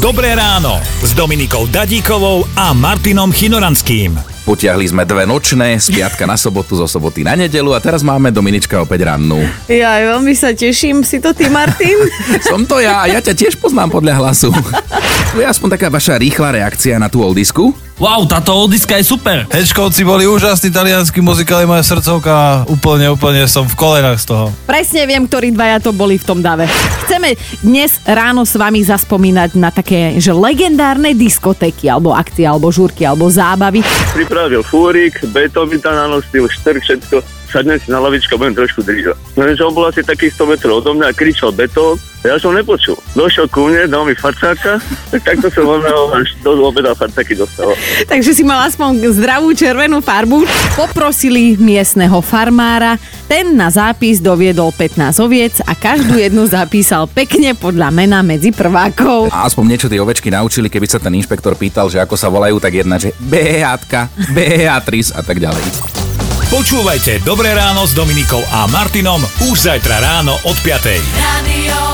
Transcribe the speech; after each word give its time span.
Dobré 0.00 0.32
ráno 0.32 0.80
s 1.04 1.12
Dominikou 1.12 1.68
Dadíkovou 1.68 2.48
a 2.56 2.72
Martinom 2.72 3.28
Chinoranským. 3.28 4.16
Potiahli 4.48 4.88
sme 4.88 5.04
dve 5.04 5.28
nočné, 5.28 5.76
z 5.76 5.92
piatka 5.92 6.24
na 6.24 6.40
sobotu, 6.40 6.72
zo 6.72 6.88
soboty 6.88 7.20
na 7.20 7.36
nedelu 7.36 7.76
a 7.76 7.84
teraz 7.84 8.00
máme 8.00 8.32
Dominička 8.32 8.80
opäť 8.80 9.04
rannú. 9.12 9.44
Ja 9.68 10.00
veľmi 10.00 10.32
sa 10.32 10.56
teším. 10.56 11.04
Si 11.04 11.20
to 11.20 11.36
ty, 11.36 11.52
Martin? 11.52 12.00
Som 12.48 12.64
to 12.64 12.80
ja 12.80 13.04
a 13.04 13.12
ja 13.12 13.20
ťa 13.20 13.36
tiež 13.36 13.60
poznám 13.60 13.92
podľa 13.92 14.24
hlasu. 14.24 14.48
Je 15.36 15.44
aspoň 15.44 15.76
taká 15.76 15.92
vaša 15.92 16.16
rýchla 16.16 16.48
reakcia 16.56 16.96
na 16.96 17.12
tú 17.12 17.20
oldisku? 17.20 17.76
Wow, 18.00 18.24
táto 18.24 18.56
oldiska 18.56 18.96
je 18.96 19.04
super. 19.04 19.44
Hečkovci 19.52 20.08
boli 20.08 20.24
úžasní, 20.24 20.72
talianskí 20.72 21.20
muzikáli, 21.20 21.68
moja 21.68 21.84
srdcovka, 21.84 22.64
úplne, 22.72 23.12
úplne 23.12 23.44
som 23.44 23.68
v 23.68 23.76
kolenách 23.76 24.24
z 24.24 24.32
toho. 24.32 24.44
Presne 24.64 25.04
viem, 25.04 25.28
ktorí 25.28 25.52
dvaja 25.52 25.84
to 25.84 25.92
boli 25.92 26.16
v 26.16 26.24
tom 26.24 26.40
dave. 26.40 26.64
Chceme 27.04 27.36
dnes 27.60 28.00
ráno 28.08 28.48
s 28.48 28.56
vami 28.56 28.80
zaspomínať 28.80 29.52
na 29.52 29.68
také, 29.68 30.16
že 30.16 30.32
legendárne 30.32 31.12
diskotéky, 31.12 31.92
alebo 31.92 32.16
akcie, 32.16 32.48
alebo 32.48 32.72
žúrky, 32.72 33.04
alebo 33.04 33.28
zábavy. 33.28 33.84
pripravil 34.16 34.64
fúrik, 34.64 35.20
betón 35.36 35.68
mi 35.68 35.76
tam 35.76 35.92
nanostil, 35.92 36.48
štrk, 36.48 36.80
všetko. 36.80 37.20
Sadnem 37.50 37.82
si 37.82 37.90
na 37.90 37.98
lavičku 37.98 38.38
a 38.38 38.40
budem 38.40 38.62
trošku 38.62 38.80
držať. 38.86 39.18
No 39.34 39.42
že 39.42 39.60
on 39.66 39.74
bol 39.74 39.90
asi 39.90 40.06
takých 40.06 40.38
100 40.38 40.54
metrov 40.54 40.80
odo 40.80 40.94
mňa 40.94 41.10
a 41.10 41.12
kričal 41.12 41.50
betón. 41.50 41.98
Ja 42.22 42.38
som 42.38 42.54
nepočul. 42.54 42.94
Došiel 43.16 43.50
ku 43.50 43.66
mne, 43.66 43.90
dal 43.90 44.06
mi 44.06 44.14
facáka, 44.14 44.76
tak 45.10 45.20
takto 45.24 45.50
som 45.50 45.66
on 45.66 45.82
až 46.14 46.30
do 46.46 46.52
obeda 46.62 46.94
facáky 46.94 47.34
dostal. 47.34 47.74
Takže 48.06 48.32
si 48.34 48.42
mal 48.46 48.66
aspoň 48.66 49.12
zdravú 49.14 49.54
červenú 49.54 50.02
farbu. 50.02 50.44
Poprosili 50.74 51.56
miestneho 51.58 52.20
farmára, 52.22 52.96
ten 53.30 53.54
na 53.54 53.70
zápis 53.70 54.18
doviedol 54.18 54.74
15 54.74 55.22
oviec 55.22 55.54
a 55.62 55.72
každú 55.76 56.18
jednu 56.18 56.46
zapísal 56.50 57.06
pekne 57.06 57.54
podľa 57.54 57.94
mena 57.94 58.20
medzi 58.26 58.50
prvákov. 58.50 59.30
A 59.30 59.46
aspoň 59.46 59.64
niečo 59.76 59.90
tie 59.90 60.02
ovečky 60.02 60.30
naučili, 60.30 60.66
keby 60.66 60.86
sa 60.86 60.98
ten 60.98 61.14
inšpektor 61.14 61.54
pýtal, 61.54 61.86
že 61.90 62.02
ako 62.02 62.14
sa 62.18 62.26
volajú, 62.26 62.58
tak 62.58 62.74
jedna, 62.74 62.98
že 62.98 63.14
Beatka, 63.18 64.10
Beatrice 64.34 65.14
a 65.14 65.22
tak 65.22 65.38
ďalej. 65.38 65.62
Počúvajte 66.50 67.22
Dobré 67.22 67.54
ráno 67.54 67.86
s 67.86 67.94
Dominikou 67.94 68.42
a 68.50 68.66
Martinom 68.66 69.22
už 69.46 69.70
zajtra 69.70 70.02
ráno 70.02 70.34
od 70.42 70.58
5. 70.58 70.82
Radio. 71.22 71.89